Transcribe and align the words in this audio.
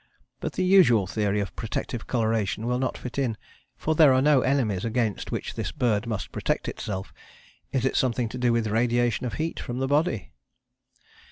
But 0.39 0.53
the 0.53 0.65
usual 0.65 1.05
theory 1.05 1.39
of 1.41 1.55
protective 1.55 2.07
coloration 2.07 2.65
will 2.65 2.79
not 2.79 2.97
fit 2.97 3.19
in, 3.19 3.37
for 3.75 3.93
there 3.93 4.13
are 4.13 4.19
no 4.23 4.41
enemies 4.41 4.83
against 4.83 5.31
which 5.31 5.53
this 5.53 5.71
bird 5.71 6.07
must 6.07 6.31
protect 6.31 6.67
itself. 6.67 7.13
Is 7.71 7.85
it 7.85 7.95
something 7.95 8.27
to 8.29 8.39
do 8.39 8.51
with 8.51 8.65
radiation 8.65 9.27
of 9.27 9.35
heat 9.35 9.59
from 9.59 9.77
the 9.77 9.87
body? 9.87 10.31